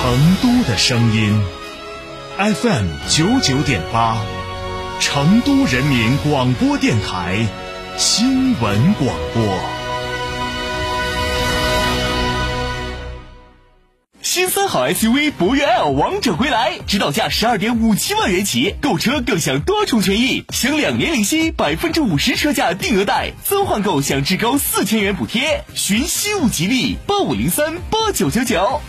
[0.00, 1.36] 成都的声音
[2.36, 4.16] ，FM 九九点八，
[5.00, 7.44] 成都人民广播电台
[7.96, 9.44] 新闻广播。
[14.22, 25.64] 新三好 SUV 博越 L 王者归来，指导价十二点五七万元起，购车更享多重权益，享两年零息，百分之五十车价定额贷，增换购享至高四千元补贴。
[25.74, 28.80] 寻西物吉利八五零三八九九九。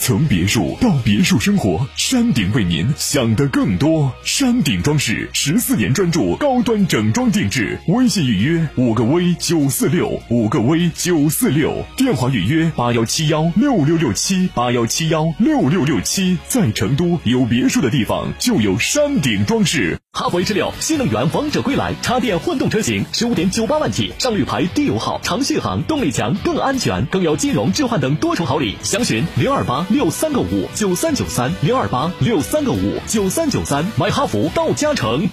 [0.00, 4.12] 从别墅到别墅生活，山顶为您想的更多。
[4.22, 16.36] 山顶装饰十四年专注高端整装定制，微信预约五个 V 九四六五个 V 九四六，电话预约八幺七幺六六六七八幺七幺六六六七。
[16.48, 19.98] 在成都有别墅的地方就有山顶装饰。
[20.12, 28.76] 哈弗 H 六新能源王者归来，插电混动车型十五点九八万起，上绿牌低油耗，长续航，动力强，更安全，更有金融置换等多重好礼。
[28.82, 35.28] 详询零二八六三个五九三九三零二八六三个五九三九三，买哈弗到嘉诚。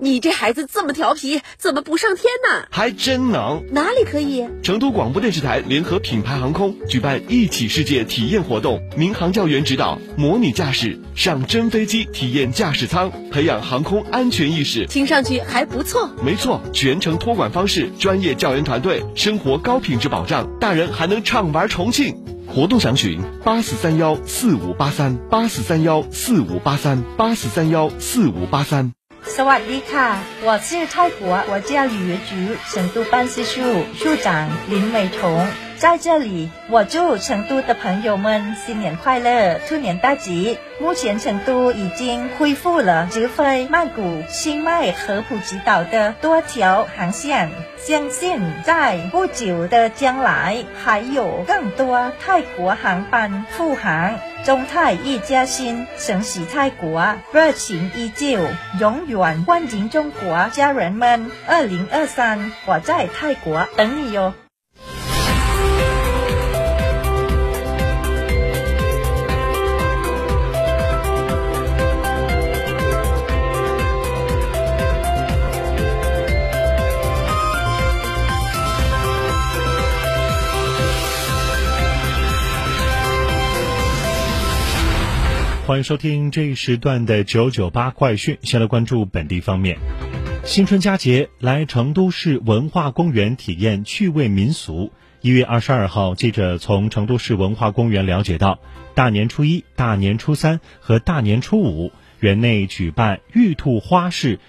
[0.00, 2.66] 你这孩子这么调皮，怎么不上天呢？
[2.70, 3.62] 还真能！
[3.72, 4.48] 哪里可以？
[4.62, 14.86] 成都广播电视台联合品牌航空举办一起世界体验活动，民航教员指导，模拟驾驶，上真飞机体验驾驶舱，培养航空安全意识。
[14.86, 16.08] 听上去还不错。
[16.24, 22.16] 没错，全程托管方式，专业教研团队，生活高品质保障，大人还能畅玩重庆。
[22.57, 28.93] 活动详询八四三幺四五八三八四三幺四五八三八四三幺四五八三。
[29.25, 33.61] สวัสดีค่ะ，我是泰国国家旅游局成都办事处
[33.97, 35.47] 处长林美彤。
[35.78, 40.58] 在这里，我祝成都的朋友们新年快乐，兔年大吉！
[40.80, 54.18] 目前成都已经恢复了直飞曼谷、清迈和普吉岛的多条航线，相信在不久的将来，还有更多泰国航班复航。
[54.44, 58.40] 中泰一家亲，承袭泰国热情依旧，
[58.80, 61.30] 永远欢迎中国家人们！
[61.46, 64.34] 二零二三，我在泰国等你哟。
[85.68, 88.38] 欢迎收听这一时段的九九八快讯。
[88.40, 89.76] 先来关注本地方面，
[90.42, 94.90] 新春佳节来成都市文化公园体验趣味民俗。
[95.20, 98.60] 一月二十二号，记者从成都市文化公园了解到，
[98.94, 104.40] 大年初一、大年初三和大年初五，园内举办玉兔花市、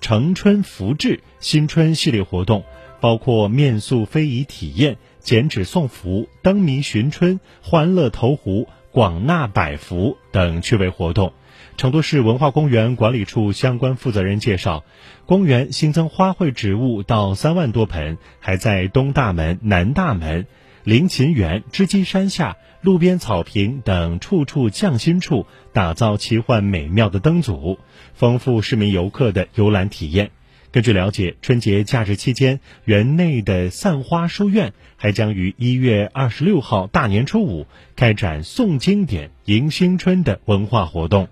[0.00, 2.64] 成春福至新春系列活动，
[3.00, 8.66] 包括面塑非遗体验、剪纸送福、灯谜寻春、欢乐投壶。
[8.96, 11.34] 广纳百福等趣味活动。
[11.76, 14.84] 成都市文化公园管理处相关负责人介绍，
[15.26, 20.46] 公园新增花卉植物到三万多盆，还在东大门、南大门、
[20.82, 27.78] 林琴园、织机山下、路边草坪等处处匠心处打造奇幻美妙的灯组，
[28.14, 30.30] 丰富市民游客的游览体验。
[30.76, 37.66] 根据了解，春节假日期间，园内的散花书院还将于一月二十六号大年初五
[37.96, 41.28] 开展诵经典、迎新春的文化活动。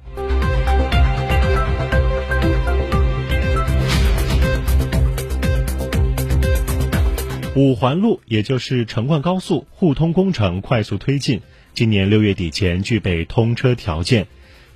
[7.55, 11.43] 五环路，也就是成灌高速互通工程快速推进，
[11.75, 14.27] 今年六月底前具备通车条件。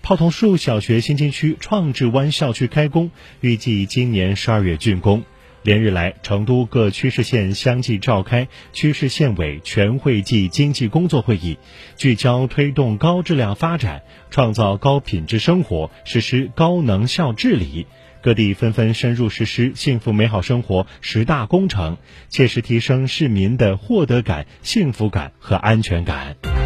[0.02, 3.10] 泡桐树小学新津区创智湾校区开工，
[3.40, 5.24] 预计今年十二月竣工。
[5.62, 11.58] 连日来，成都各区市县相继召开区市县委全会暨经济工作会议，
[11.96, 17.86] 聚焦推动高质量发展，创造高品质生活，实施高能效治理。
[18.22, 21.98] 各地纷纷深入实施幸福美好生活十大工程，
[22.28, 26.57] 切实提升市民的获得感、幸福感和安全感。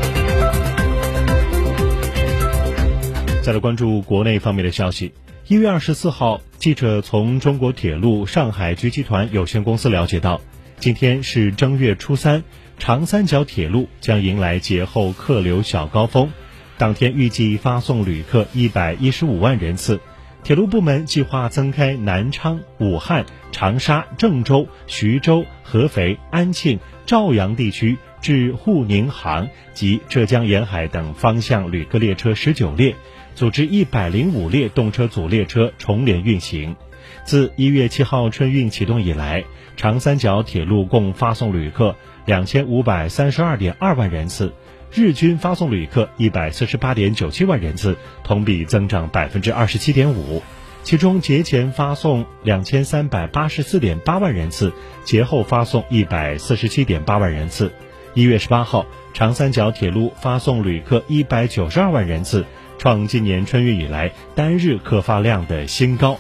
[3.43, 5.13] 再来关注国内方面的消息。
[5.49, 10.41] 一月二十四号，记者从中国铁路上海局集团有限公司了解到，
[10.79, 12.45] 今天是正月初三，
[12.79, 16.31] 长三角铁路将迎来节后客流小高峰，
[16.79, 19.99] 当天预计发送旅客一百一十五万人次。
[20.45, 32.95] 铁路部门计划增开南昌、武汉、长沙、郑州、徐州、合肥、安庆、邵阳地区至沪宁杭及浙江沿海等方向旅客列车十九列。
[33.35, 36.77] 组织一百零五列动车组列车重联运行。
[37.25, 39.45] 自一月七号春运启动以来，
[39.77, 44.53] 长三角铁路共发送旅客两千五百三十二点二万人次，
[44.93, 50.43] 日均发送旅客一百四十八点九七万人次，同比增长百分之二十七点五。
[50.83, 54.73] 其中节前发送两千三百八十四点八万人次，
[55.05, 57.73] 节后发送一百四十七点八万人次。
[58.15, 58.85] 一月十八号，
[59.15, 62.45] 长三角铁路发送旅客一百九十二万人次，
[62.79, 66.19] 创今年春运以来单日客发量的新高。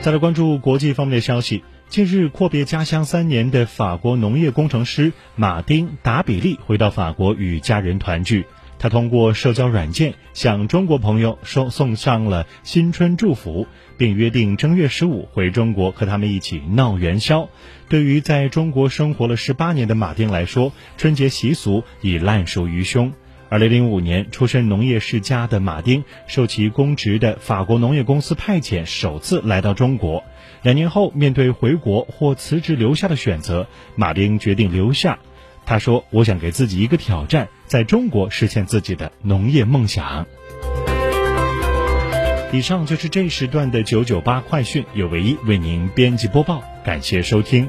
[0.00, 1.62] 再来关注国际方面的消息。
[1.88, 8.46] 近日，阔别家乡三年的法国农业工程师马丁·达比利回到法国与家人团聚。
[8.78, 13.66] 他通过社交软件向中国朋友送送上了新春祝福，
[13.96, 17.48] 并约定正月十五回中国和他们一起闹元宵。
[17.88, 23.12] 对于在中国生活了十八年的马丁来说，春节习俗已烂熟于胸。
[23.50, 30.22] 二零零五年出身农业世家的马丁，受其公职的法国农业公司派遣，首次来到中国。
[30.62, 33.66] 两年后，面对回国或辞职留下的选择，
[33.96, 35.18] 马丁决定留下。
[35.68, 40.26] 他说：“我想给自己一个挑战，在中国实现自己的农业梦想。”
[42.50, 47.68] 以上就是这时段的九九八快讯，有唯一为您编辑播报，感谢收听。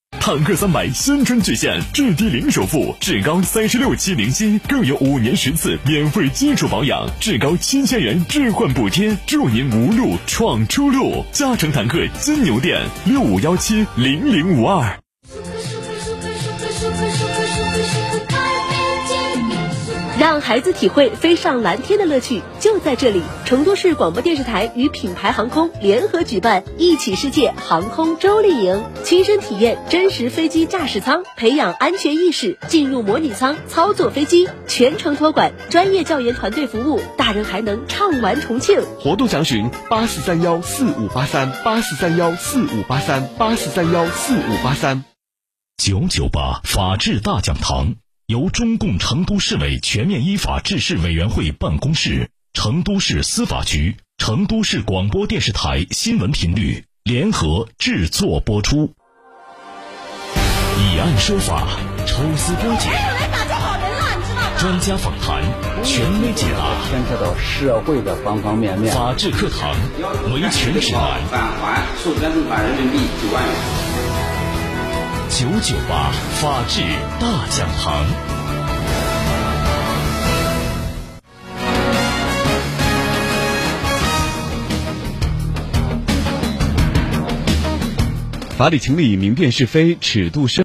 [0.23, 11.25] 坦克三百新春巨献，至低零首付，至高三十六期零息，更有五年十次免费基础保养，至高七千元置换补贴，祝您无路闯出路。
[11.31, 14.95] 嘉诚坦克金牛店六五幺七零零五二。
[20.21, 23.23] 让孩子体会飞上蓝天的乐趣，就在这里！
[23.43, 38.79] 成都市广播电视台与品牌航空联合举办“一起世界”航空周丽营，亲身体验真实飞机驾驶舱，培养安全意识，进入模拟舱操作飞机，全程托管，专业教研团队服务，大人还能畅玩重庆。
[38.99, 45.03] 活动详询八四三幺四五八三八四三幺四五八三八四三幺四五八三
[45.77, 47.95] 九九八法治大讲堂。
[48.31, 58.93] 由中共成都市委全面依法治市委员会办公室、成都市司法局、成都市广播电视台新闻频率联合制作播出。
[60.77, 61.67] 以案说法，
[62.07, 62.93] 抽丝剥茧，
[64.57, 65.43] 专家访谈，
[65.83, 68.95] 权威解答，牵扯到社会的方方面面。
[68.95, 69.75] 法治课堂，
[70.33, 71.19] 维权指南。
[71.27, 73.80] 返还授权证款人民币九万元。
[75.31, 76.11] 九九八
[76.41, 76.81] 法治
[77.19, 78.05] 大讲堂，
[88.57, 90.59] 法理情理，明辨是非，尺度深。